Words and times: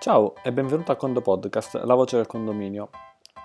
Ciao 0.00 0.34
e 0.44 0.52
benvenuto 0.52 0.92
a 0.92 0.96
Condo 0.96 1.20
Podcast, 1.20 1.82
la 1.82 1.94
voce 1.94 2.14
del 2.14 2.28
condominio. 2.28 2.88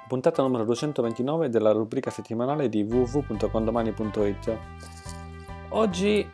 Puntata 0.08 0.44
numero 0.44 0.64
229 0.66 1.50
della 1.50 1.72
rubrica 1.72 2.12
settimanale 2.12 2.70
di 2.70 2.84
www.condomani.it. 2.84 4.58
Oggi 5.70 6.30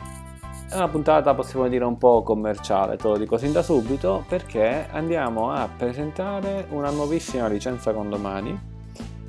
è 0.70 0.76
una 0.76 0.90
puntata, 0.90 1.34
possiamo 1.34 1.70
dire, 1.70 1.86
un 1.86 1.98
po' 1.98 2.22
commerciale, 2.22 2.98
te 2.98 3.08
lo 3.08 3.18
dico 3.18 3.38
sin 3.38 3.54
da 3.54 3.64
subito, 3.64 4.26
perché 4.28 4.90
andiamo 4.92 5.54
a 5.54 5.70
presentare 5.78 6.68
una 6.72 6.90
nuovissima 6.90 7.48
licenza 7.48 7.94
condomani 7.94 8.60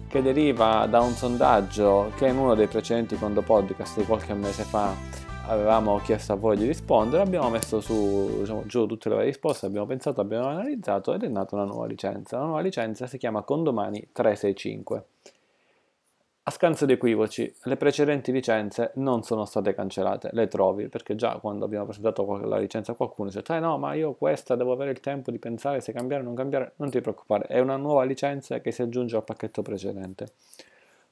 che 0.09 0.23
deriva 0.23 0.87
da 0.87 0.99
un 0.99 1.13
sondaggio 1.13 2.11
che 2.17 2.27
in 2.27 2.37
uno 2.37 2.57
dei 2.57 2.67
precedenti 2.67 3.17
Condo 3.17 3.43
Podcast 3.43 3.97
di 3.97 4.07
qualche 4.07 4.35
mese 4.35 4.65
fa 4.65 5.30
avevamo 5.47 5.99
chiesto 5.99 6.33
a 6.33 6.37
voi 6.37 6.57
di 6.57 6.67
rispondere, 6.67 7.23
abbiamo 7.23 7.51
messo 7.51 7.81
su, 7.81 8.39
diciamo, 8.41 8.65
giù 8.67 8.87
tutte 8.87 9.09
le 9.09 9.15
varie 9.17 9.31
risposte, 9.31 9.67
abbiamo 9.67 9.87
pensato, 9.87 10.21
abbiamo 10.21 10.47
analizzato 10.47 11.15
ed 11.15 11.23
è 11.23 11.29
nata 11.29 11.55
una 11.55 11.65
nuova 11.65 11.87
licenza. 11.87 12.39
La 12.39 12.45
nuova 12.45 12.61
licenza 12.61 13.07
si 13.07 13.19
chiama 13.19 13.43
Condomani 13.43 14.09
365. 14.13 15.05
A 16.43 16.51
scanso 16.53 16.87
di 16.87 16.95
equivoci, 16.95 17.55
le 17.65 17.77
precedenti 17.77 18.33
licenze 18.33 18.93
non 18.95 19.23
sono 19.23 19.45
state 19.45 19.75
cancellate, 19.75 20.31
le 20.33 20.49
trovi, 20.49 20.89
perché 20.89 21.15
già 21.15 21.39
quando 21.39 21.65
abbiamo 21.65 21.85
presentato 21.85 22.39
la 22.39 22.59
licenza 22.59 22.93
a 22.93 22.95
qualcuno 22.95 23.31
detto, 23.31 23.55
eh 23.55 23.61
no, 23.61 23.79
ma 23.79 23.95
io 23.95 24.15
questa 24.15 24.57
devo 24.57 24.73
avere 24.73 24.91
il 24.91 25.01
tempo 25.01 25.31
di 25.31 25.39
pensare 25.39 25.81
se 25.81 25.93
cambiare 25.93 26.23
o 26.23 26.27
non 26.27 26.35
cambiare, 26.35 26.73
non 26.77 26.91
ti 26.91 27.01
preoccupare, 27.01 27.47
è 27.47 27.61
una 27.61 27.77
nuova 27.77 28.05
licenza 28.05 28.59
che 28.61 28.73
si 28.73 28.83
aggiunge 28.83 29.17
al 29.17 29.25
pacchetto 29.25 29.63
precedente. 29.63 30.33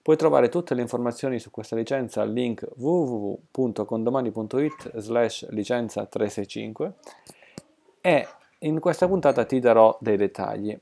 Puoi 0.09 0.19
trovare 0.19 0.48
tutte 0.48 0.73
le 0.73 0.80
informazioni 0.80 1.39
su 1.39 1.51
questa 1.51 1.77
licenza 1.77 2.23
al 2.23 2.33
link 2.33 2.67
www.condomani.it 2.77 4.97
slash 4.97 5.47
licenza 5.51 6.07
365 6.07 6.95
e 8.01 8.27
in 8.61 8.81
questa 8.81 9.07
puntata 9.07 9.45
ti 9.45 9.59
darò 9.59 9.98
dei 10.01 10.17
dettagli. 10.17 10.75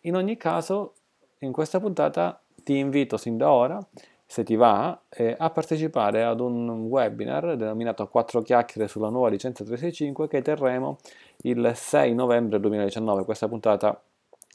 In 0.00 0.16
ogni 0.16 0.36
caso, 0.36 0.94
in 1.38 1.52
questa 1.52 1.78
puntata 1.78 2.42
ti 2.64 2.76
invito 2.76 3.16
sin 3.16 3.36
da 3.36 3.52
ora, 3.52 3.78
se 4.26 4.42
ti 4.42 4.56
va, 4.56 5.00
eh, 5.10 5.36
a 5.38 5.48
partecipare 5.50 6.24
ad 6.24 6.40
un 6.40 6.68
webinar 6.68 7.56
denominato 7.56 8.08
4 8.08 8.42
chiacchiere 8.42 8.88
sulla 8.88 9.10
nuova 9.10 9.28
licenza 9.28 9.62
365 9.62 10.26
che 10.26 10.42
terremo 10.42 10.98
il 11.42 11.70
6 11.72 12.14
novembre 12.14 12.58
2019. 12.58 13.24
Questa 13.24 13.46
puntata 13.46 14.02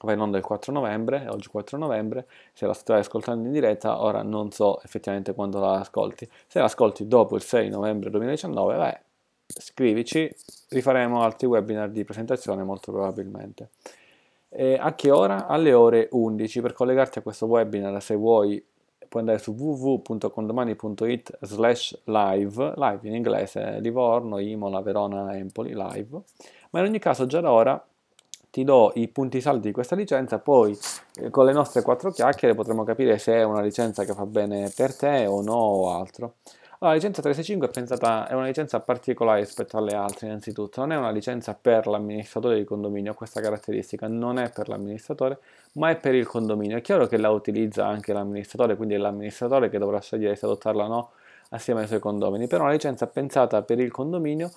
va 0.03 0.13
in 0.13 0.19
onda 0.19 0.37
il 0.37 0.43
4 0.43 0.71
novembre, 0.71 1.27
oggi 1.27 1.47
4 1.47 1.77
novembre, 1.77 2.27
se 2.53 2.65
la 2.65 2.73
stai 2.73 2.99
ascoltando 2.99 3.47
in 3.47 3.51
diretta, 3.51 4.01
ora 4.01 4.21
non 4.21 4.51
so 4.51 4.81
effettivamente 4.83 5.33
quando 5.33 5.59
la 5.59 5.79
ascolti. 5.79 6.29
Se 6.47 6.59
la 6.59 6.65
ascolti 6.65 7.07
dopo 7.07 7.35
il 7.35 7.41
6 7.41 7.69
novembre 7.69 8.09
2019, 8.09 8.77
beh, 8.77 8.99
scrivici, 9.47 10.31
rifaremo 10.69 11.21
altri 11.21 11.47
webinar 11.47 11.89
di 11.89 12.03
presentazione 12.03 12.63
molto 12.63 12.91
probabilmente. 12.91 13.69
E 14.49 14.77
a 14.79 14.93
che 14.93 15.11
ora? 15.11 15.47
Alle 15.47 15.73
ore 15.73 16.07
11. 16.11 16.61
Per 16.61 16.73
collegarti 16.73 17.19
a 17.19 17.21
questo 17.21 17.47
webinar, 17.47 18.01
se 18.01 18.15
vuoi, 18.15 18.63
puoi 19.07 19.21
andare 19.21 19.39
su 19.39 19.51
www.condomani.it 19.51 21.37
slash 21.41 22.01
live, 22.05 22.73
live 22.75 22.99
in 23.07 23.15
inglese, 23.15 23.79
Livorno, 23.79 24.39
Imola, 24.39 24.81
Verona, 24.81 25.35
Empoli, 25.35 25.73
live. 25.73 26.21
Ma 26.71 26.79
in 26.79 26.85
ogni 26.85 26.99
caso 26.99 27.25
già 27.25 27.41
da 27.41 27.51
ora 27.51 27.87
ti 28.49 28.63
do 28.63 28.91
i 28.95 29.07
punti 29.07 29.41
saldi 29.41 29.67
di 29.67 29.73
questa 29.73 29.95
licenza, 29.95 30.39
poi 30.39 30.77
eh, 31.15 31.29
con 31.29 31.45
le 31.45 31.53
nostre 31.53 31.81
quattro 31.81 32.11
chiacchiere 32.11 32.55
potremo 32.55 32.83
capire 32.83 33.17
se 33.17 33.33
è 33.33 33.43
una 33.43 33.61
licenza 33.61 34.03
che 34.03 34.13
fa 34.13 34.25
bene 34.25 34.71
per 34.75 34.95
te 34.95 35.25
o 35.25 35.41
no 35.41 35.53
o 35.53 35.91
altro. 35.91 36.35
Allora, 36.79 36.95
la 36.95 37.01
licenza 37.01 37.23
365 37.23 37.67
è 37.67 37.71
pensata, 37.71 38.27
è 38.27 38.33
una 38.33 38.45
licenza 38.45 38.79
particolare 38.79 39.39
rispetto 39.39 39.77
alle 39.77 39.95
altre, 39.95 40.27
innanzitutto, 40.27 40.79
non 40.81 40.91
è 40.91 40.95
una 40.95 41.09
licenza 41.09 41.57
per 41.59 41.87
l'amministratore 41.87 42.55
di 42.57 42.65
condominio, 42.65 43.15
questa 43.15 43.41
caratteristica 43.41 44.07
non 44.07 44.37
è 44.37 44.51
per 44.51 44.69
l'amministratore, 44.69 45.39
ma 45.73 45.89
è 45.89 45.97
per 45.97 46.13
il 46.13 46.27
condominio. 46.27 46.77
È 46.77 46.81
chiaro 46.81 47.07
che 47.07 47.17
la 47.17 47.31
utilizza 47.31 47.87
anche 47.87 48.13
l'amministratore, 48.13 48.75
quindi 48.75 48.93
è 48.93 48.97
l'amministratore 48.97 49.69
che 49.69 49.79
dovrà 49.79 49.99
scegliere 49.99 50.35
se 50.35 50.45
adottarla 50.45 50.85
o 50.85 50.87
no 50.87 51.11
assieme 51.49 51.81
ai 51.81 51.87
suoi 51.87 51.99
condomini, 51.99 52.45
però 52.45 52.61
è 52.61 52.65
una 52.65 52.73
licenza 52.73 53.07
pensata 53.07 53.63
per 53.63 53.79
il 53.79 53.89
condominio 53.89 54.51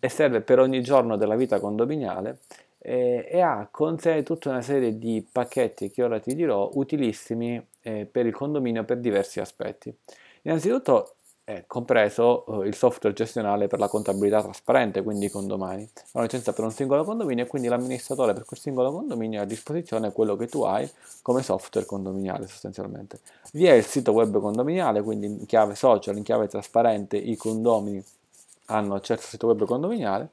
e 0.00 0.08
serve 0.08 0.40
per 0.40 0.58
ogni 0.58 0.82
giorno 0.82 1.16
della 1.16 1.36
vita 1.36 1.60
condominiale 1.60 2.38
eh, 2.82 3.26
e 3.30 3.40
ha 3.40 3.68
con 3.70 3.98
sé 3.98 4.22
tutta 4.22 4.48
una 4.50 4.62
serie 4.62 4.98
di 4.98 5.26
pacchetti 5.30 5.90
che 5.90 6.02
ora 6.02 6.18
ti 6.18 6.34
dirò 6.34 6.70
utilissimi 6.74 7.62
eh, 7.82 8.06
per 8.10 8.26
il 8.26 8.34
condominio 8.34 8.84
per 8.84 8.98
diversi 8.98 9.40
aspetti. 9.40 9.94
Innanzitutto 10.42 11.14
è 11.44 11.64
compreso 11.66 12.62
eh, 12.62 12.68
il 12.68 12.74
software 12.74 13.14
gestionale 13.14 13.66
per 13.66 13.78
la 13.78 13.88
contabilità 13.88 14.40
trasparente, 14.40 15.02
quindi 15.02 15.26
i 15.26 15.30
condomini. 15.30 15.88
Una 16.12 16.24
licenza 16.24 16.52
per 16.52 16.64
un 16.64 16.70
singolo 16.70 17.04
condominio 17.04 17.44
e 17.44 17.46
quindi 17.46 17.68
l'amministratore 17.68 18.32
per 18.32 18.44
quel 18.44 18.58
singolo 18.58 18.90
condominio 18.92 19.40
ha 19.40 19.42
a 19.42 19.46
disposizione 19.46 20.12
quello 20.12 20.36
che 20.36 20.46
tu 20.46 20.62
hai 20.62 20.88
come 21.22 21.42
software 21.42 21.86
condominiale 21.86 22.46
sostanzialmente. 22.46 23.20
Vi 23.52 23.66
è 23.66 23.72
il 23.72 23.84
sito 23.84 24.12
web 24.12 24.38
condominiale, 24.40 25.02
quindi 25.02 25.26
in 25.26 25.46
chiave 25.46 25.74
social, 25.74 26.16
in 26.16 26.22
chiave 26.22 26.48
trasparente, 26.48 27.16
i 27.16 27.36
condomini 27.36 28.02
hanno 28.66 28.94
accesso 28.94 29.22
al 29.24 29.28
sito 29.28 29.46
web 29.48 29.64
condominiale 29.64 30.30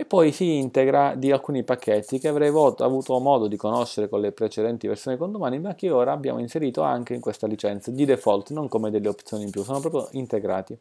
e 0.00 0.06
poi 0.06 0.32
si 0.32 0.54
integra 0.54 1.14
di 1.14 1.30
alcuni 1.30 1.62
pacchetti 1.62 2.18
che 2.18 2.28
avrei 2.28 2.48
avuto 2.48 3.18
modo 3.18 3.48
di 3.48 3.58
conoscere 3.58 4.08
con 4.08 4.22
le 4.22 4.32
precedenti 4.32 4.86
versioni 4.86 5.18
condomani 5.18 5.58
ma 5.58 5.74
che 5.74 5.90
ora 5.90 6.12
abbiamo 6.12 6.38
inserito 6.38 6.80
anche 6.80 7.12
in 7.12 7.20
questa 7.20 7.46
licenza 7.46 7.90
di 7.90 8.06
default, 8.06 8.48
non 8.52 8.66
come 8.66 8.90
delle 8.90 9.08
opzioni 9.08 9.44
in 9.44 9.50
più, 9.50 9.62
sono 9.62 9.78
proprio 9.78 10.08
integrati. 10.12 10.74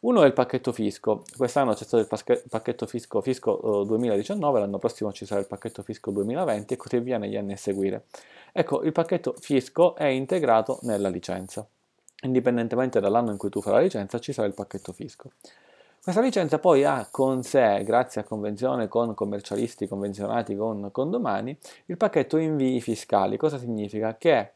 Uno 0.00 0.22
è 0.24 0.26
il 0.26 0.32
pacchetto 0.32 0.72
fisco, 0.72 1.22
quest'anno 1.36 1.72
c'è 1.74 1.84
stato 1.84 2.02
il 2.02 2.42
pacchetto 2.48 2.86
fisco, 2.86 3.20
fisco 3.20 3.84
2019, 3.86 4.58
l'anno 4.58 4.78
prossimo 4.78 5.12
ci 5.12 5.24
sarà 5.24 5.38
il 5.40 5.46
pacchetto 5.46 5.84
fisco 5.84 6.10
2020 6.10 6.74
e 6.74 6.76
così 6.76 6.98
via 6.98 7.18
negli 7.18 7.36
anni 7.36 7.52
a 7.52 7.56
seguire. 7.56 8.06
Ecco, 8.50 8.82
il 8.82 8.90
pacchetto 8.90 9.36
fisco 9.38 9.94
è 9.94 10.06
integrato 10.06 10.80
nella 10.82 11.10
licenza. 11.10 11.64
Indipendentemente 12.22 12.98
dall'anno 12.98 13.30
in 13.30 13.36
cui 13.36 13.50
tu 13.50 13.60
farai 13.60 13.78
la 13.78 13.84
licenza 13.84 14.18
ci 14.18 14.32
sarà 14.32 14.48
il 14.48 14.54
pacchetto 14.54 14.92
fisco. 14.92 15.30
Questa 16.08 16.24
licenza 16.24 16.58
poi 16.58 16.84
ha 16.84 17.06
con 17.10 17.42
sé, 17.42 17.82
grazie 17.84 18.22
a 18.22 18.24
convenzione 18.24 18.88
con 18.88 19.12
commercialisti 19.12 19.86
convenzionati 19.86 20.56
con 20.56 20.88
condomani, 20.90 21.54
il 21.84 21.98
pacchetto 21.98 22.38
invii 22.38 22.80
fiscali. 22.80 23.36
Cosa 23.36 23.58
significa? 23.58 24.16
Che 24.16 24.52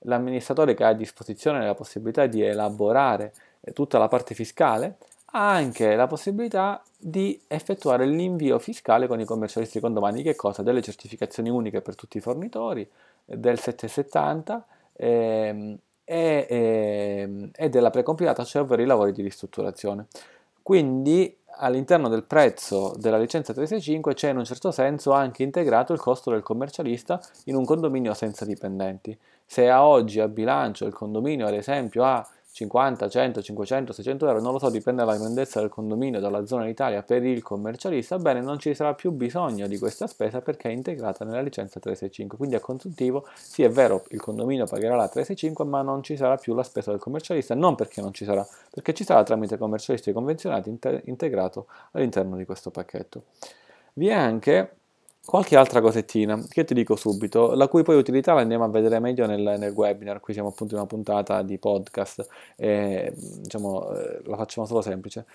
l'amministratore 0.00 0.74
che 0.74 0.82
ha 0.82 0.88
a 0.88 0.94
disposizione 0.94 1.64
la 1.64 1.76
possibilità 1.76 2.26
di 2.26 2.42
elaborare 2.42 3.32
eh, 3.60 3.72
tutta 3.72 3.98
la 3.98 4.08
parte 4.08 4.34
fiscale 4.34 4.96
ha 5.26 5.52
anche 5.52 5.94
la 5.94 6.08
possibilità 6.08 6.82
di 6.98 7.40
effettuare 7.46 8.04
l'invio 8.04 8.58
fiscale 8.58 9.06
con 9.06 9.20
i 9.20 9.24
commercialisti 9.24 9.78
condomani. 9.78 10.24
Che 10.24 10.34
cosa? 10.34 10.62
Delle 10.62 10.82
certificazioni 10.82 11.50
uniche 11.50 11.82
per 11.82 11.94
tutti 11.94 12.16
i 12.16 12.20
fornitori, 12.20 12.82
eh, 13.26 13.36
del 13.36 13.60
770 13.60 14.66
ehm, 14.94 15.78
e, 16.02 16.46
ehm, 16.50 17.50
e 17.54 17.68
della 17.68 17.90
precompilata, 17.90 18.42
cioè 18.42 18.62
ovvero 18.62 18.82
i 18.82 18.86
lavori 18.86 19.12
di 19.12 19.22
ristrutturazione. 19.22 20.08
Quindi 20.66 21.32
all'interno 21.58 22.08
del 22.08 22.24
prezzo 22.24 22.92
della 22.98 23.18
licenza 23.18 23.52
365 23.52 24.14
c'è 24.14 24.30
in 24.30 24.38
un 24.38 24.44
certo 24.44 24.72
senso 24.72 25.12
anche 25.12 25.44
integrato 25.44 25.92
il 25.92 26.00
costo 26.00 26.32
del 26.32 26.42
commercialista 26.42 27.20
in 27.44 27.54
un 27.54 27.64
condominio 27.64 28.12
senza 28.14 28.44
dipendenti. 28.44 29.16
Se 29.46 29.70
a 29.70 29.86
oggi 29.86 30.18
a 30.18 30.26
bilancio 30.26 30.84
il 30.84 30.92
condominio 30.92 31.46
ad 31.46 31.54
esempio 31.54 32.02
ha 32.02 32.28
50, 32.56 33.10
100, 33.10 33.42
500, 33.42 33.92
600 33.92 34.26
euro, 34.28 34.40
non 34.40 34.52
lo 34.52 34.58
so, 34.58 34.70
dipende 34.70 35.04
dalla 35.04 35.18
grandezza 35.18 35.60
del 35.60 35.68
condominio, 35.68 36.20
dalla 36.20 36.46
zona 36.46 36.64
d'Italia 36.64 37.02
per 37.02 37.22
il 37.22 37.42
commercialista, 37.42 38.16
bene, 38.16 38.40
non 38.40 38.58
ci 38.58 38.72
sarà 38.72 38.94
più 38.94 39.10
bisogno 39.10 39.66
di 39.66 39.76
questa 39.76 40.06
spesa 40.06 40.40
perché 40.40 40.70
è 40.70 40.72
integrata 40.72 41.26
nella 41.26 41.42
licenza 41.42 41.78
365. 41.78 42.38
Quindi 42.38 42.56
a 42.56 42.60
consuntivo, 42.60 43.28
sì 43.34 43.62
è 43.62 43.68
vero, 43.68 44.04
il 44.08 44.22
condominio 44.22 44.64
pagherà 44.64 44.96
la 44.96 45.06
365, 45.06 45.66
ma 45.66 45.82
non 45.82 46.02
ci 46.02 46.16
sarà 46.16 46.36
più 46.36 46.54
la 46.54 46.62
spesa 46.62 46.92
del 46.92 46.98
commercialista, 46.98 47.54
non 47.54 47.74
perché 47.74 48.00
non 48.00 48.14
ci 48.14 48.24
sarà, 48.24 48.46
perché 48.70 48.94
ci 48.94 49.04
sarà 49.04 49.22
tramite 49.22 49.58
commercialisti 49.58 50.12
convenzionati 50.12 50.74
integrato 51.04 51.66
all'interno 51.92 52.36
di 52.36 52.46
questo 52.46 52.70
pacchetto. 52.70 53.24
Vi 53.92 54.08
è 54.08 54.14
anche 54.14 54.76
Qualche 55.26 55.56
altra 55.56 55.80
cosettina 55.80 56.40
che 56.48 56.62
ti 56.62 56.72
dico 56.72 56.94
subito, 56.94 57.54
la 57.54 57.66
cui 57.66 57.82
poi 57.82 57.96
utilità 57.96 58.32
la 58.32 58.42
andiamo 58.42 58.62
a 58.62 58.68
vedere 58.68 59.00
meglio 59.00 59.26
nel, 59.26 59.56
nel 59.58 59.72
webinar, 59.72 60.20
qui 60.20 60.32
siamo 60.32 60.50
appunto 60.50 60.74
in 60.74 60.78
una 60.78 60.88
puntata 60.88 61.42
di 61.42 61.58
podcast 61.58 62.24
e 62.54 63.12
diciamo 63.12 63.92
eh, 63.92 64.20
la 64.24 64.36
facciamo 64.36 64.68
solo 64.68 64.82
semplice. 64.82 65.26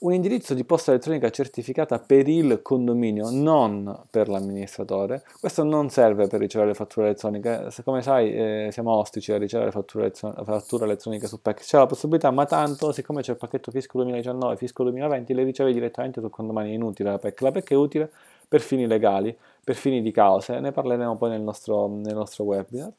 Un 0.00 0.12
indirizzo 0.12 0.54
di 0.54 0.64
posta 0.64 0.90
elettronica 0.90 1.30
certificata 1.30 2.00
per 2.00 2.26
il 2.26 2.62
condominio, 2.62 3.30
non 3.30 4.06
per 4.10 4.28
l'amministratore. 4.28 5.22
Questo 5.38 5.62
non 5.62 5.90
serve 5.90 6.26
per 6.26 6.40
ricevere 6.40 6.70
le 6.70 6.74
fatture 6.74 7.06
elettroniche. 7.06 7.70
Se, 7.70 7.84
come 7.84 8.02
sai, 8.02 8.34
eh, 8.34 8.68
siamo 8.72 8.90
ostici 8.96 9.30
a 9.30 9.38
ricevere 9.38 9.70
fatture, 9.70 10.10
fatture 10.10 10.86
elettroniche 10.86 11.28
su 11.28 11.40
PEC. 11.40 11.60
C'è 11.60 11.78
la 11.78 11.86
possibilità, 11.86 12.32
ma 12.32 12.44
tanto, 12.46 12.90
siccome 12.90 13.22
c'è 13.22 13.30
il 13.30 13.36
pacchetto 13.36 13.70
fisco 13.70 13.98
2019 13.98 14.54
e 14.54 14.56
fisco 14.56 14.82
2020, 14.82 15.32
le 15.34 15.44
riceve 15.44 15.72
direttamente 15.72 16.20
sul 16.20 16.30
condominio. 16.30 16.72
È 16.72 16.74
inutile 16.74 17.10
la 17.10 17.18
PEC. 17.18 17.40
La 17.40 17.52
PEC 17.52 17.70
è 17.70 17.74
utile 17.74 18.10
per 18.52 18.60
fini 18.60 18.86
legali, 18.86 19.34
per 19.64 19.74
fini 19.74 20.02
di 20.02 20.10
cause, 20.10 20.60
ne 20.60 20.72
parleremo 20.72 21.16
poi 21.16 21.30
nel 21.30 21.40
nostro, 21.40 21.88
nel 21.88 22.12
nostro 22.12 22.44
webinar. 22.44 22.92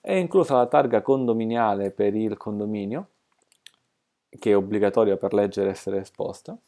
È 0.00 0.10
inclusa 0.10 0.56
la 0.56 0.66
targa 0.66 1.00
condominiale 1.00 1.92
per 1.92 2.16
il 2.16 2.36
condominio, 2.36 3.10
che 4.28 4.50
è 4.50 4.56
obbligatoria 4.56 5.16
per 5.16 5.32
legge 5.32 5.64
essere 5.64 6.00
esposta, 6.00 6.58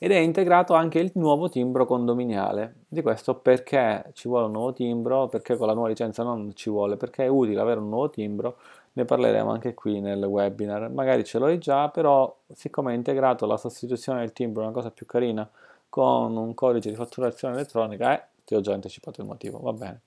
ed 0.00 0.10
è 0.10 0.16
integrato 0.16 0.74
anche 0.74 0.98
il 0.98 1.12
nuovo 1.14 1.48
timbro 1.48 1.86
condominiale. 1.86 2.78
Di 2.88 3.00
questo 3.00 3.36
perché 3.36 4.10
ci 4.14 4.26
vuole 4.26 4.46
un 4.46 4.52
nuovo 4.52 4.72
timbro, 4.72 5.28
perché 5.28 5.56
con 5.56 5.68
la 5.68 5.72
nuova 5.72 5.86
licenza 5.86 6.24
non 6.24 6.50
ci 6.52 6.68
vuole, 6.68 6.96
perché 6.96 7.26
è 7.26 7.28
utile 7.28 7.60
avere 7.60 7.78
un 7.78 7.90
nuovo 7.90 8.10
timbro, 8.10 8.56
ne 8.94 9.04
parleremo 9.04 9.52
anche 9.52 9.72
qui 9.72 10.00
nel 10.00 10.24
webinar. 10.24 10.90
Magari 10.90 11.22
ce 11.22 11.38
l'hai 11.38 11.58
già, 11.58 11.90
però 11.90 12.38
siccome 12.48 12.92
è 12.92 12.96
integrato 12.96 13.46
la 13.46 13.56
sostituzione 13.56 14.18
del 14.18 14.32
timbro, 14.32 14.64
una 14.64 14.72
cosa 14.72 14.90
più 14.90 15.06
carina, 15.06 15.48
con 15.88 16.36
un 16.36 16.54
codice 16.54 16.90
di 16.90 16.96
fatturazione 16.96 17.54
elettronica, 17.54 18.14
eh, 18.14 18.26
ti 18.44 18.54
ho 18.54 18.60
già 18.60 18.72
anticipato 18.72 19.20
il 19.20 19.26
motivo, 19.26 19.58
va 19.60 19.72
bene. 19.72 20.02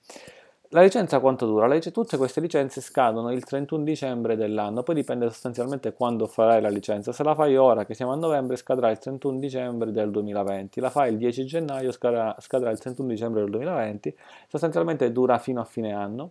La 0.72 0.82
licenza 0.82 1.18
quanto 1.18 1.46
dura? 1.46 1.76
tutte 1.80 2.16
queste 2.16 2.40
licenze 2.40 2.80
scadono 2.80 3.32
il 3.32 3.42
31 3.42 3.82
dicembre 3.82 4.36
dell'anno, 4.36 4.84
poi 4.84 4.94
dipende 4.94 5.26
sostanzialmente 5.26 5.92
quando 5.92 6.28
farai 6.28 6.60
la 6.60 6.68
licenza. 6.68 7.10
Se 7.10 7.24
la 7.24 7.34
fai 7.34 7.56
ora, 7.56 7.84
che 7.84 7.94
siamo 7.94 8.12
a 8.12 8.14
novembre, 8.14 8.54
scadrà 8.54 8.88
il 8.88 8.98
31 8.98 9.40
dicembre 9.40 9.90
del 9.90 10.12
2020. 10.12 10.78
La 10.78 10.90
fai 10.90 11.10
il 11.10 11.18
10 11.18 11.44
gennaio, 11.44 11.90
scadrà, 11.90 12.36
scadrà 12.38 12.70
il 12.70 12.78
31 12.78 13.08
dicembre 13.08 13.40
del 13.40 13.50
2020. 13.50 14.16
Sostanzialmente 14.46 15.10
dura 15.10 15.38
fino 15.38 15.60
a 15.60 15.64
fine 15.64 15.92
anno. 15.92 16.30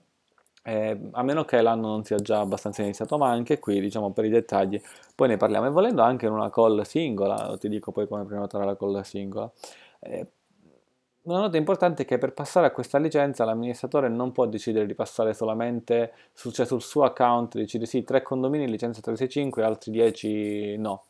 Eh, 0.64 1.00
a 1.12 1.24
meno 1.24 1.46
che 1.46 1.62
l'anno 1.62 1.88
non 1.88 2.04
sia 2.04 2.18
già 2.18 2.40
abbastanza 2.40 2.82
iniziato, 2.82 3.18
ma 3.18 3.30
anche 3.30 3.60
qui, 3.60 3.80
diciamo, 3.80 4.12
per 4.12 4.26
i 4.26 4.30
dettagli, 4.30 4.82
poi 5.16 5.30
ne 5.30 5.38
parliamo. 5.38 5.68
E 5.68 5.70
volendo 5.70 6.02
anche 6.02 6.26
in 6.26 6.32
una 6.32 6.50
call 6.50 6.82
singola, 6.82 7.56
ti 7.60 7.70
dico 7.70 7.92
poi 7.92 8.08
come 8.08 8.26
prenotare 8.26 8.66
la 8.66 8.76
call 8.76 9.02
singola. 9.02 9.52
Eh, 10.00 10.28
una 11.22 11.40
nota 11.40 11.58
importante 11.58 12.04
è 12.04 12.06
che 12.06 12.18
per 12.18 12.34
passare 12.34 12.68
a 12.68 12.72
questa 12.72 12.98
licenza 12.98 13.44
l'amministratore 13.46 14.08
non 14.08 14.32
può 14.32 14.46
decidere 14.48 14.86
di 14.86 14.96
passare 14.96 15.34
solamente 15.34 16.14
su, 16.34 16.50
cioè 16.50 16.66
sul 16.66 16.82
suo 16.82 17.04
account, 17.04 17.56
decide 17.56 17.86
sì, 17.86 18.04
tre 18.04 18.22
condomini 18.22 18.66
licenza 18.66 19.02
365 19.02 19.62
e 19.62 19.66
altri 19.66 19.92
10 19.92 20.78
no. 20.78 21.04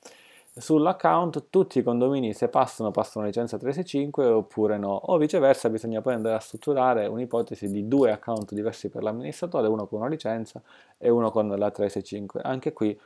Sull'account 0.59 1.45
tutti 1.49 1.79
i 1.79 1.83
condomini 1.83 2.33
se 2.33 2.49
passano 2.49 2.91
passano 2.91 3.25
licenza 3.25 3.57
365 3.57 4.25
oppure 4.25 4.77
no, 4.77 4.89
o 4.93 5.17
viceversa 5.17 5.69
bisogna 5.69 6.01
poi 6.01 6.15
andare 6.15 6.35
a 6.35 6.39
strutturare 6.39 7.07
un'ipotesi 7.07 7.69
di 7.69 7.87
due 7.87 8.11
account 8.11 8.53
diversi 8.53 8.89
per 8.89 9.03
l'amministratore, 9.03 9.67
uno 9.67 9.87
con 9.87 9.99
una 9.99 10.09
licenza 10.09 10.61
e 10.97 11.09
uno 11.09 11.31
con 11.31 11.47
la 11.47 11.71
365. 11.71 12.41
Anche 12.41 12.73
qui 12.73 12.99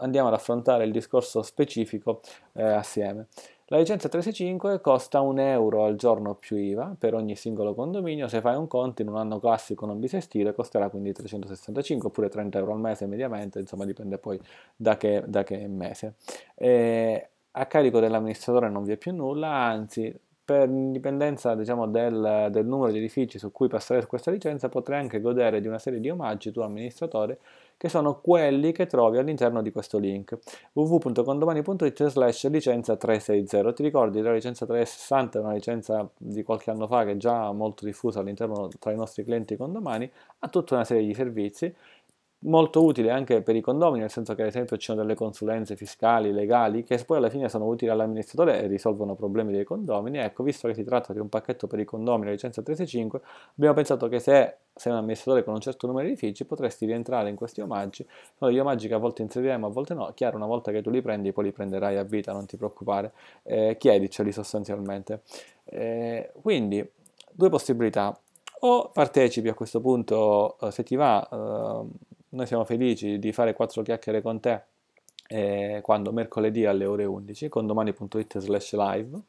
andiamo 0.00 0.28
ad 0.28 0.34
affrontare 0.34 0.84
il 0.84 0.92
discorso 0.92 1.42
specifico 1.42 2.20
eh, 2.52 2.62
assieme. 2.62 3.28
La 3.66 3.78
licenza 3.78 4.08
365 4.08 4.80
costa 4.80 5.20
un 5.20 5.38
euro 5.38 5.84
al 5.84 5.94
giorno 5.94 6.34
più 6.34 6.56
IVA 6.56 6.96
per 6.98 7.14
ogni 7.14 7.36
singolo 7.36 7.72
condominio, 7.72 8.26
se 8.26 8.40
fai 8.40 8.56
un 8.56 8.66
conto 8.66 9.02
in 9.02 9.08
un 9.08 9.16
anno 9.16 9.38
classico 9.38 9.86
non 9.86 10.00
bisestile 10.00 10.52
costerà 10.52 10.88
quindi 10.88 11.12
365 11.12 12.08
oppure 12.08 12.28
30 12.28 12.58
euro 12.58 12.72
al 12.72 12.80
mese 12.80 13.06
mediamente, 13.06 13.60
insomma 13.60 13.84
dipende 13.84 14.18
poi 14.18 14.40
da 14.74 14.96
che, 14.96 15.22
da 15.24 15.44
che 15.44 15.68
mese. 15.68 16.14
E 16.56 17.28
a 17.52 17.66
carico 17.66 18.00
dell'amministratore 18.00 18.68
non 18.68 18.82
vi 18.82 18.90
è 18.90 18.96
più 18.96 19.14
nulla, 19.14 19.50
anzi 19.50 20.12
per 20.50 20.68
indipendenza 20.68 21.54
diciamo, 21.54 21.86
del, 21.86 22.48
del, 22.50 22.66
numero 22.66 22.90
di 22.90 22.98
edifici 22.98 23.38
su 23.38 23.52
cui 23.52 23.68
passare 23.68 24.04
questa 24.06 24.32
licenza 24.32 24.68
potrai 24.68 24.98
anche 24.98 25.20
godere 25.20 25.60
di 25.60 25.68
una 25.68 25.78
serie 25.78 26.00
di 26.00 26.10
omaggi 26.10 26.50
tu 26.50 26.58
amministratore 26.58 27.38
che 27.76 27.88
sono 27.88 28.20
quelli 28.20 28.72
che 28.72 28.86
trovi 28.86 29.18
all'interno 29.18 29.62
di 29.62 29.70
questo 29.70 29.98
link. 29.98 30.36
www.condomani.it 30.72 32.04
slash 32.08 32.48
licenza 32.48 32.96
360 32.96 33.72
ti 33.72 33.82
ricordi 33.84 34.20
la 34.20 34.32
licenza 34.32 34.66
360 34.66 35.38
è 35.38 35.40
una 35.40 35.52
licenza 35.52 36.10
di 36.16 36.42
qualche 36.42 36.72
anno 36.72 36.88
fa 36.88 37.04
che 37.04 37.12
è 37.12 37.16
già 37.16 37.52
molto 37.52 37.84
diffusa 37.84 38.18
all'interno 38.18 38.68
tra 38.80 38.90
i 38.90 38.96
nostri 38.96 39.22
clienti 39.22 39.54
condomani 39.54 40.10
ha 40.40 40.48
tutta 40.48 40.74
una 40.74 40.84
serie 40.84 41.06
di 41.06 41.14
servizi 41.14 41.72
molto 42.42 42.82
utile 42.82 43.10
anche 43.10 43.42
per 43.42 43.56
i 43.56 43.60
condomini, 43.60 44.00
nel 44.00 44.10
senso 44.10 44.34
che 44.34 44.42
ad 44.42 44.48
esempio 44.48 44.76
ci 44.76 44.86
sono 44.86 45.00
delle 45.02 45.14
consulenze 45.14 45.76
fiscali, 45.76 46.32
legali, 46.32 46.84
che 46.84 47.02
poi 47.04 47.18
alla 47.18 47.28
fine 47.28 47.48
sono 47.48 47.66
utili 47.66 47.90
all'amministratore 47.90 48.62
e 48.62 48.66
risolvono 48.66 49.14
problemi 49.14 49.52
dei 49.52 49.64
condomini. 49.64 50.18
Ecco, 50.18 50.42
visto 50.42 50.68
che 50.68 50.74
si 50.74 50.84
tratta 50.84 51.12
di 51.12 51.18
un 51.18 51.28
pacchetto 51.28 51.66
per 51.66 51.80
i 51.80 51.84
condomini, 51.84 52.30
licenza 52.30 52.62
365, 52.62 53.20
abbiamo 53.56 53.74
pensato 53.74 54.08
che 54.08 54.20
se 54.20 54.56
sei 54.74 54.92
un 54.92 54.98
amministratore 54.98 55.44
con 55.44 55.52
un 55.54 55.60
certo 55.60 55.86
numero 55.86 56.06
di 56.06 56.12
edifici 56.12 56.46
potresti 56.46 56.86
rientrare 56.86 57.28
in 57.28 57.36
questi 57.36 57.60
omaggi. 57.60 58.06
Sono 58.38 58.50
degli 58.50 58.60
omaggi 58.60 58.88
che 58.88 58.94
a 58.94 58.98
volte 58.98 59.20
inseriremo, 59.22 59.66
a 59.66 59.70
volte 59.70 59.92
no. 59.92 60.10
Chiaro, 60.14 60.36
una 60.36 60.46
volta 60.46 60.70
che 60.72 60.80
tu 60.80 60.88
li 60.88 61.02
prendi, 61.02 61.32
poi 61.32 61.44
li 61.44 61.52
prenderai 61.52 61.98
a 61.98 62.02
vita, 62.04 62.32
non 62.32 62.46
ti 62.46 62.56
preoccupare. 62.56 63.12
Eh, 63.42 63.76
chiediceli 63.78 64.32
sostanzialmente. 64.32 65.22
Eh, 65.64 66.30
quindi, 66.40 66.88
due 67.30 67.50
possibilità. 67.50 68.18
O 68.62 68.90
partecipi 68.92 69.48
a 69.48 69.54
questo 69.54 69.80
punto, 69.80 70.58
eh, 70.60 70.70
se 70.70 70.82
ti 70.82 70.96
va, 70.96 71.26
eh, 71.30 72.09
noi 72.30 72.46
siamo 72.46 72.64
felici 72.64 73.18
di 73.18 73.32
fare 73.32 73.54
quattro 73.54 73.82
chiacchiere 73.82 74.22
con 74.22 74.40
te 74.40 74.62
eh, 75.28 75.80
quando 75.82 76.12
mercoledì 76.12 76.66
alle 76.66 76.84
ore 76.84 77.04
11 77.04 77.48
con 77.48 77.66
domani.it 77.66 78.38
slash 78.38 78.74
live. 78.74 79.20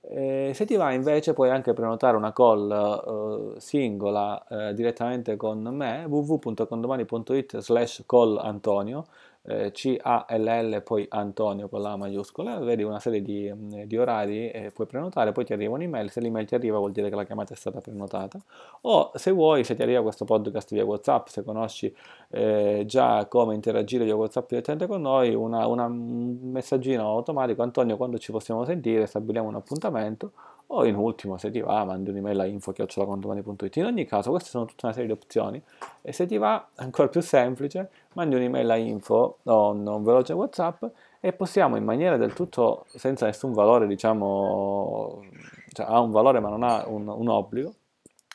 Eh, 0.00 0.52
se 0.54 0.64
ti 0.64 0.76
va 0.76 0.92
invece 0.92 1.34
puoi 1.34 1.50
anche 1.50 1.74
prenotare 1.74 2.16
una 2.16 2.32
call 2.32 3.54
eh, 3.56 3.60
singola 3.60 4.46
eh, 4.48 4.72
direttamente 4.72 5.36
con 5.36 5.60
me 5.60 6.04
www.condomani.it 6.08 7.58
slash 7.58 8.04
call 8.06 8.38
Antonio 8.38 9.04
eh, 9.48 9.70
C-A-L-L 9.72 10.82
poi 10.82 11.06
Antonio 11.08 11.68
con 11.68 11.80
la 11.80 11.96
maiuscola, 11.96 12.58
vedi 12.58 12.82
una 12.82 13.00
serie 13.00 13.22
di, 13.22 13.50
di 13.86 13.96
orari 13.96 14.50
e 14.50 14.70
puoi 14.72 14.86
prenotare, 14.86 15.32
poi 15.32 15.44
ti 15.44 15.54
arriva 15.54 15.74
un'email, 15.74 16.10
se 16.10 16.20
l'email 16.20 16.46
ti 16.46 16.54
arriva 16.54 16.76
vuol 16.76 16.92
dire 16.92 17.08
che 17.08 17.16
la 17.16 17.24
chiamata 17.24 17.54
è 17.54 17.56
stata 17.56 17.80
prenotata, 17.80 18.38
o 18.82 19.10
se 19.14 19.30
vuoi, 19.30 19.64
se 19.64 19.74
ti 19.74 19.82
arriva 19.82 20.02
questo 20.02 20.26
podcast 20.26 20.72
via 20.72 20.84
Whatsapp, 20.84 21.28
se 21.28 21.42
conosci 21.42 21.94
eh, 22.30 22.84
già 22.86 23.26
come 23.26 23.54
interagire 23.54 24.04
via 24.04 24.14
Whatsapp 24.14 24.48
direttamente 24.48 24.86
con 24.86 25.00
noi, 25.00 25.34
un 25.34 26.38
messaggino 26.42 27.08
automatico, 27.08 27.62
Antonio 27.62 27.96
quando 27.96 28.18
ci 28.18 28.30
possiamo 28.32 28.64
sentire, 28.66 29.06
stabiliamo 29.06 29.48
un 29.48 29.54
appuntamento, 29.54 30.32
o 30.70 30.84
in 30.84 30.96
ultimo 30.96 31.38
se 31.38 31.50
ti 31.50 31.60
va 31.60 31.84
mandi 31.84 32.10
un'email 32.10 32.40
a 32.40 32.44
info.condomani.it 32.46 33.76
in 33.76 33.84
ogni 33.84 34.04
caso 34.04 34.30
queste 34.30 34.50
sono 34.50 34.64
tutta 34.66 34.86
una 34.86 34.94
serie 34.94 35.08
di 35.08 35.14
opzioni. 35.14 35.62
E 36.02 36.12
se 36.12 36.26
ti 36.26 36.36
va 36.36 36.68
ancora 36.76 37.08
più 37.08 37.20
semplice 37.20 37.90
mandi 38.14 38.34
un'email 38.34 38.70
a 38.70 38.76
info 38.76 39.38
o 39.42 39.70
un 39.70 40.02
veloce 40.02 40.32
whatsapp 40.32 40.84
e 41.20 41.32
possiamo 41.32 41.76
in 41.76 41.84
maniera 41.84 42.16
del 42.16 42.32
tutto 42.32 42.84
senza 42.94 43.26
nessun 43.26 43.52
valore 43.52 43.86
diciamo 43.86 45.24
cioè 45.72 45.86
ha 45.88 46.00
un 46.00 46.10
valore 46.10 46.40
ma 46.40 46.48
non 46.48 46.62
ha 46.62 46.84
un, 46.86 47.08
un 47.08 47.28
obbligo 47.28 47.74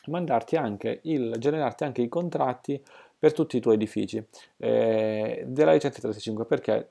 mandarti 0.06 0.56
anche 0.56 1.00
il 1.04 1.34
generarti 1.38 1.84
anche 1.84 2.02
i 2.02 2.08
contratti 2.08 2.82
per 3.18 3.32
tutti 3.32 3.56
i 3.56 3.60
tuoi 3.60 3.76
edifici 3.76 4.22
eh, 4.58 5.44
della 5.46 5.72
licenza 5.72 6.00
365 6.00 6.44
perché? 6.44 6.90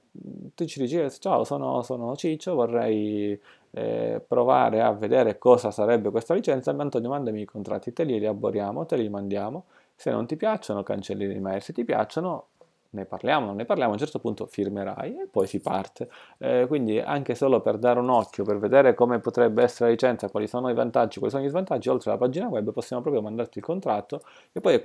Tu 0.55 0.65
ci 0.65 0.79
dici 0.79 0.99
ciao 1.19 1.43
sono, 1.43 1.83
sono 1.83 2.15
Ciccio 2.15 2.55
vorrei 2.55 3.39
eh, 3.75 4.23
provare 4.27 4.81
a 4.81 4.91
vedere 4.91 5.39
cosa 5.39 5.71
sarebbe 5.71 6.11
questa 6.11 6.33
licenza, 6.35 6.71
Antonio 6.71 7.09
mandami 7.09 7.41
i 7.41 7.45
contratti, 7.45 7.91
te 7.91 8.03
li 8.03 8.15
elaboriamo, 8.15 8.85
te 8.85 8.95
li 8.95 9.09
mandiamo, 9.09 9.65
se 9.95 10.11
non 10.11 10.27
ti 10.27 10.35
piacciono 10.35 10.83
cancelli 10.83 11.25
l'email, 11.27 11.61
se 11.61 11.73
ti 11.73 11.83
piacciono 11.83 12.49
ne 12.93 13.05
parliamo, 13.05 13.47
non 13.47 13.55
ne 13.55 13.65
parliamo, 13.65 13.91
a 13.91 13.93
un 13.93 13.99
certo 13.99 14.19
punto 14.19 14.45
firmerai 14.45 15.21
e 15.21 15.27
poi 15.29 15.47
si 15.47 15.59
parte. 15.59 16.09
Eh, 16.37 16.65
quindi 16.67 16.99
anche 16.99 17.35
solo 17.35 17.61
per 17.61 17.77
dare 17.77 17.99
un 17.99 18.09
occhio, 18.09 18.43
per 18.43 18.59
vedere 18.59 18.93
come 18.93 19.19
potrebbe 19.19 19.63
essere 19.63 19.85
la 19.85 19.91
licenza, 19.91 20.29
quali 20.29 20.47
sono 20.47 20.69
i 20.69 20.73
vantaggi, 20.73 21.17
quali 21.17 21.33
sono 21.33 21.45
gli 21.45 21.49
svantaggi, 21.49 21.89
oltre 21.89 22.11
alla 22.11 22.19
pagina 22.19 22.47
web 22.47 22.71
possiamo 22.71 23.01
proprio 23.01 23.21
mandarti 23.21 23.57
il 23.59 23.63
contratto 23.63 24.21
e 24.51 24.61
poi 24.61 24.75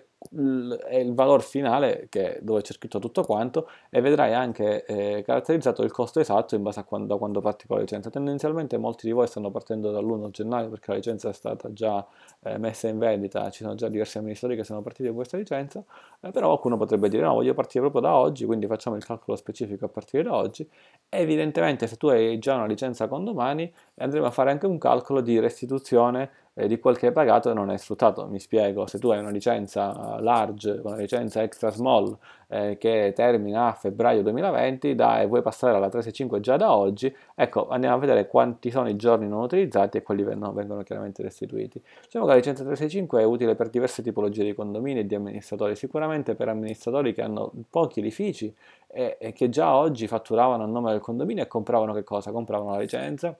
è 0.89 0.97
il 0.97 1.15
valore 1.15 1.43
finale 1.43 2.09
che, 2.11 2.41
dove 2.43 2.63
c'è 2.63 2.73
scritto 2.73 2.99
tutto 2.99 3.23
quanto 3.23 3.69
e 3.89 4.01
vedrai 4.01 4.35
anche 4.35 4.85
eh, 4.85 5.23
caratterizzato 5.23 5.85
il 5.85 5.93
costo 5.93 6.19
esatto 6.19 6.57
in 6.57 6.63
base 6.63 6.81
a 6.81 6.85
quando, 6.85 7.19
quando 7.19 7.41
parti 7.41 7.67
con 7.67 7.77
la 7.77 7.83
licenza. 7.83 8.11
Tendenzialmente 8.11 8.77
molti 8.79 9.07
di 9.07 9.13
voi 9.13 9.27
stanno 9.29 9.51
partendo 9.51 9.93
dall'1 9.93 10.31
gennaio 10.31 10.71
perché 10.71 10.91
la 10.91 10.97
licenza 10.97 11.29
è 11.29 11.33
stata 11.33 11.73
già 11.73 12.05
eh, 12.41 12.59
messa 12.59 12.89
in 12.89 12.99
vendita, 12.99 13.49
ci 13.51 13.63
sono 13.63 13.75
già 13.77 13.89
diversi 13.89 14.19
amministratori 14.19 14.61
che 14.61 14.67
sono 14.67 14.81
partiti 14.81 15.07
con 15.07 15.17
questa 15.17 15.37
licenza, 15.37 15.85
eh, 16.21 16.31
però 16.31 16.49
qualcuno 16.49 16.77
potrebbe 16.77 17.09
dire 17.09 17.23
no, 17.23 17.35
voglio 17.35 17.55
partire 17.55 17.81
proprio 17.81 17.98
da 18.01 18.15
oggi, 18.15 18.45
quindi 18.45 18.67
facciamo 18.67 18.97
il 18.97 19.05
calcolo 19.05 19.37
specifico 19.37 19.87
a 19.87 19.89
partire 19.89 20.23
da 20.23 20.35
oggi. 20.35 20.69
Evidentemente 21.09 21.87
se 21.87 21.97
tu 21.97 22.09
hai 22.09 22.39
già 22.39 22.55
una 22.55 22.67
licenza 22.67 23.09
con 23.09 23.25
domani 23.25 23.73
andremo 23.97 24.27
a 24.27 24.31
fare 24.31 24.51
anche 24.51 24.67
un 24.67 24.79
calcolo 24.79 25.21
di 25.21 25.39
restituzione 25.39 26.31
di 26.67 26.79
quel 26.79 26.99
che 26.99 27.07
hai 27.07 27.13
pagato 27.13 27.51
e 27.51 27.55
non 27.55 27.69
hai 27.69 27.79
sfruttato. 27.79 28.27
Mi 28.27 28.41
spiego, 28.41 28.87
se 28.87 28.99
tu 28.99 29.11
hai 29.11 29.19
una 29.19 29.31
licenza 29.31 30.19
large, 30.21 30.81
una 30.83 30.97
licenza 30.97 31.43
extra 31.43 31.71
small 31.71 32.17
eh, 32.49 32.77
che 32.79 33.13
termina 33.15 33.69
a 33.69 33.73
febbraio 33.75 34.23
2020 34.23 34.95
da, 34.95 35.21
e 35.21 35.27
vuoi 35.27 35.43
passare 35.43 35.77
alla 35.77 35.89
365 35.89 36.41
già 36.41 36.57
da 36.57 36.75
oggi, 36.75 37.15
ecco, 37.35 37.69
andiamo 37.69 37.97
a 37.97 37.99
vedere 37.99 38.27
quanti 38.27 38.71
sono 38.71 38.89
i 38.89 38.97
giorni 38.97 39.29
non 39.29 39.43
utilizzati 39.43 39.99
e 39.99 40.03
quelli 40.03 40.23
vengono, 40.23 40.53
vengono 40.53 40.83
chiaramente 40.83 41.23
restituiti. 41.23 41.81
Diciamo 42.03 42.25
che 42.25 42.31
la 42.31 42.37
licenza 42.37 42.63
365 42.63 43.21
è 43.21 43.25
utile 43.25 43.55
per 43.55 43.69
diverse 43.69 44.03
tipologie 44.03 44.45
di 44.45 44.55
condomini 44.55 45.01
e 45.01 45.07
di 45.07 45.15
amministratori, 45.15 45.77
sicuramente 45.77 46.35
per 46.35 46.49
amministratori 46.49 47.13
che 47.13 47.23
hanno 47.23 47.53
pochi 47.71 48.01
edifici 48.01 48.53
e, 48.87 49.17
e 49.21 49.33
che 49.33 49.49
già 49.49 49.77
oggi 49.77 50.07
fatturavano 50.07 50.63
a 50.63 50.67
nome 50.67 50.91
del 50.91 51.01
condominio 51.01 51.43
e 51.43 51.47
compravano 51.47 51.93
che 51.93 52.05
cosa? 52.05 52.33
Compravano 52.33 52.71
la 52.71 52.79
licenza, 52.79 53.37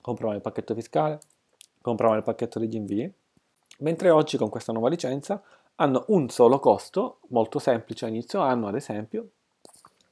compravano 0.00 0.36
il 0.36 0.42
pacchetto 0.42 0.74
fiscale, 0.74 1.18
compravano 1.80 2.18
il 2.18 2.24
pacchetto 2.24 2.58
degli 2.58 2.76
invii, 2.76 3.12
mentre 3.78 4.10
oggi 4.10 4.36
con 4.36 4.48
questa 4.48 4.72
nuova 4.72 4.88
licenza 4.88 5.42
hanno 5.76 6.04
un 6.08 6.28
solo 6.28 6.58
costo, 6.58 7.20
molto 7.28 7.58
semplice 7.58 8.06
inizio 8.06 8.40
anno 8.40 8.68
ad 8.68 8.74
esempio, 8.74 9.30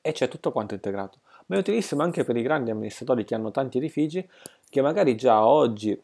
e 0.00 0.12
c'è 0.12 0.28
tutto 0.28 0.52
quanto 0.52 0.74
integrato. 0.74 1.20
ma 1.46 1.56
è 1.56 1.58
utilissimo 1.58 2.02
anche 2.02 2.24
per 2.24 2.36
i 2.36 2.42
grandi 2.42 2.70
amministratori 2.70 3.24
che 3.24 3.34
hanno 3.34 3.50
tanti 3.50 3.78
edifici, 3.78 4.26
che 4.68 4.82
magari 4.82 5.16
già 5.16 5.46
oggi 5.46 5.98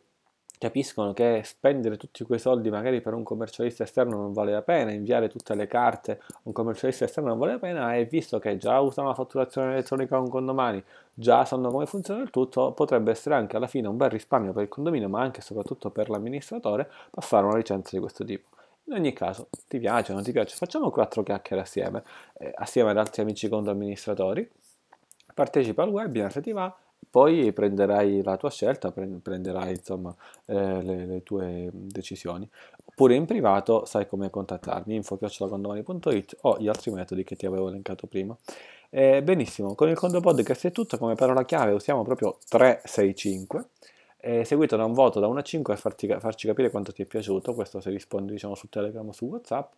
capiscono 0.58 1.12
che 1.12 1.42
spendere 1.44 1.96
tutti 1.96 2.24
quei 2.24 2.38
soldi 2.38 2.70
magari 2.70 3.00
per 3.00 3.14
un 3.14 3.22
commercialista 3.22 3.82
esterno 3.82 4.16
non 4.16 4.32
vale 4.32 4.52
la 4.52 4.62
pena, 4.62 4.92
inviare 4.92 5.28
tutte 5.28 5.54
le 5.54 5.66
carte 5.66 6.20
a 6.26 6.40
un 6.44 6.52
commercialista 6.52 7.04
esterno 7.04 7.30
non 7.30 7.38
vale 7.38 7.52
la 7.52 7.58
pena 7.58 7.94
e 7.94 8.04
visto 8.04 8.38
che 8.38 8.56
già 8.56 8.80
usano 8.80 9.08
la 9.08 9.14
fatturazione 9.14 9.72
elettronica 9.72 10.16
con 10.16 10.28
condomani, 10.28 10.82
già 11.12 11.44
sanno 11.44 11.70
come 11.70 11.86
funziona 11.86 12.22
il 12.22 12.30
tutto, 12.30 12.72
potrebbe 12.72 13.10
essere 13.10 13.34
anche 13.34 13.56
alla 13.56 13.66
fine 13.66 13.88
un 13.88 13.96
bel 13.96 14.10
risparmio 14.10 14.52
per 14.52 14.62
il 14.62 14.68
condominio, 14.68 15.08
ma 15.08 15.20
anche 15.20 15.40
e 15.40 15.42
soprattutto 15.42 15.90
per 15.90 16.08
l'amministratore, 16.08 16.90
passare 17.10 17.44
una 17.46 17.56
licenza 17.56 17.90
di 17.92 18.00
questo 18.00 18.24
tipo. 18.24 18.48
In 18.86 18.94
ogni 18.94 19.12
caso, 19.12 19.48
ti 19.66 19.78
piace 19.78 20.12
o 20.12 20.14
non 20.14 20.24
ti 20.24 20.32
piace, 20.32 20.54
facciamo 20.56 20.90
quattro 20.90 21.22
chiacchiere 21.22 21.62
assieme, 21.62 22.02
eh, 22.38 22.52
assieme 22.54 22.90
ad 22.90 22.98
altri 22.98 23.22
amici 23.22 23.48
condo 23.48 23.70
amministratori, 23.70 24.48
partecipa 25.32 25.82
al 25.82 25.88
webinar 25.88 26.30
se 26.30 26.40
ti 26.42 26.52
va, 26.52 26.74
poi 27.08 27.52
prenderai 27.52 28.22
la 28.22 28.36
tua 28.36 28.50
scelta, 28.50 28.92
prenderai 28.92 29.70
insomma 29.70 30.14
eh, 30.46 30.82
le, 30.82 31.06
le, 31.06 31.22
tue 31.22 31.70
decisioni. 31.72 32.48
Oppure 32.84 33.14
in 33.14 33.26
privato 33.26 33.84
sai 33.84 34.06
come 34.06 34.30
contattarmi, 34.30 34.94
info.condomani.it 34.94 36.38
o 36.42 36.58
gli 36.58 36.68
altri 36.68 36.90
metodi 36.90 37.24
che 37.24 37.36
ti 37.36 37.46
avevo 37.46 37.68
elencato 37.68 38.06
prima. 38.06 38.36
Eh, 38.90 39.22
benissimo, 39.22 39.74
con 39.74 39.88
il 39.88 39.96
Condo 39.96 40.20
Podcast 40.20 40.66
è 40.66 40.72
tutto, 40.72 40.98
come 40.98 41.14
parola 41.14 41.44
chiave 41.44 41.72
usiamo 41.72 42.02
proprio 42.04 42.38
365 42.48 43.68
eh, 44.26 44.42
seguito 44.42 44.74
da 44.76 44.86
un 44.86 44.94
voto 44.94 45.20
da 45.20 45.26
1 45.26 45.38
a 45.38 45.42
5 45.42 45.74
per 45.74 45.82
farti, 45.82 46.06
farci 46.18 46.46
capire 46.46 46.70
quanto 46.70 46.94
ti 46.94 47.02
è 47.02 47.04
piaciuto, 47.04 47.52
questo 47.52 47.80
se 47.80 47.90
rispondi 47.90 48.32
diciamo 48.32 48.54
su 48.54 48.70
Telegram 48.70 49.06
o 49.06 49.12
su 49.12 49.26
Whatsapp, 49.26 49.70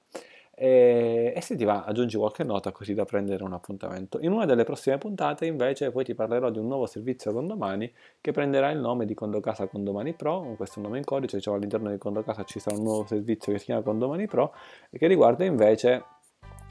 e, 0.58 1.34
e, 1.36 1.40
se 1.42 1.54
ti 1.54 1.64
va 1.64 1.84
aggiungi 1.84 2.16
qualche 2.16 2.42
nota 2.42 2.72
così 2.72 2.94
da 2.94 3.04
prendere 3.04 3.44
un 3.44 3.52
appuntamento. 3.52 4.18
In 4.22 4.32
una 4.32 4.46
delle 4.46 4.64
prossime 4.64 4.96
puntate 4.96 5.44
invece 5.44 5.90
poi 5.90 6.02
ti 6.02 6.14
parlerò 6.14 6.48
di 6.48 6.58
un 6.58 6.66
nuovo 6.66 6.86
servizio 6.86 7.30
condomani 7.32 7.92
che 8.22 8.32
prenderà 8.32 8.70
il 8.70 8.78
nome 8.78 9.04
di 9.04 9.12
Condocasa 9.12 9.66
Condomani 9.66 10.14
Pro, 10.14 10.54
questo 10.56 10.76
è 10.76 10.78
un 10.78 10.84
nome 10.86 10.98
in 10.98 11.04
codice, 11.04 11.36
diciamo 11.36 11.56
all'interno 11.56 11.90
di 11.90 11.98
Condocasa 11.98 12.42
ci 12.44 12.58
sarà 12.58 12.76
un 12.76 12.84
nuovo 12.84 13.06
servizio 13.06 13.52
che 13.52 13.58
si 13.58 13.66
chiama 13.66 13.82
Condomani 13.82 14.26
Pro 14.26 14.54
e 14.88 14.96
che 14.96 15.06
riguarda 15.06 15.44
invece 15.44 16.04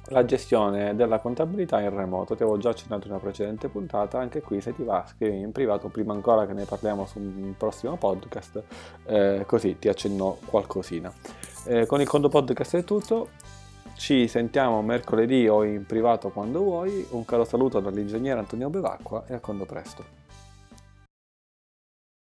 la 0.10 0.26
gestione 0.26 0.96
della 0.96 1.20
contabilità 1.20 1.80
in 1.80 1.96
remoto. 1.96 2.36
Ti 2.36 2.44
avevo 2.44 2.58
già 2.58 2.70
accennato 2.70 3.06
in 3.06 3.14
una 3.14 3.22
precedente 3.22 3.70
puntata, 3.70 4.20
anche 4.20 4.42
qui 4.42 4.62
se 4.62 4.74
ti 4.74 4.84
va 4.84 5.06
scrivi 5.08 5.40
in 5.40 5.52
privato 5.52 5.90
prima 5.90 6.14
ancora 6.14 6.46
che 6.46 6.54
ne 6.54 6.66
parliamo 6.66 7.06
su 7.06 7.20
un 7.20 7.54
prossimo 7.58 7.98
podcast, 7.98 8.64
eh, 9.06 9.44
così 9.46 9.78
ti 9.78 9.88
accenno 9.88 10.38
qualcosina. 10.46 11.14
Eh, 11.68 11.86
con 11.86 12.02
il 12.02 12.08
conto 12.08 12.30
podcast 12.30 12.78
è 12.78 12.84
tutto, 12.84 13.30
ci 13.96 14.28
sentiamo 14.28 14.82
mercoledì 14.82 15.48
o 15.48 15.64
in 15.64 15.86
privato 15.86 16.30
quando 16.30 16.60
vuoi, 16.60 17.08
un 17.12 17.26
caro 17.26 17.44
saluto 17.44 17.80
dall'ingegnere 17.80 18.40
Antonio 18.40 18.70
Bevacqua 18.70 19.26
e 19.28 19.34
a 19.34 19.40
quando 19.40 19.66
presto. 19.66 20.15